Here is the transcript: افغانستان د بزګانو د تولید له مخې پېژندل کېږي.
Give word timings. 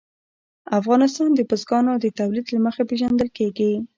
افغانستان 0.79 1.29
د 1.35 1.39
بزګانو 1.49 1.93
د 1.99 2.05
تولید 2.19 2.45
له 2.53 2.59
مخې 2.65 2.83
پېژندل 2.89 3.29
کېږي. 3.37 3.71